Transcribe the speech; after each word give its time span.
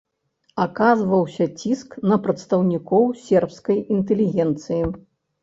Аказваўся 0.63 1.47
ціск 1.63 1.89
на 2.13 2.17
прадстаўнікоў 2.23 3.03
сербскай 3.27 3.85
інтэлігенцыі. 3.99 4.83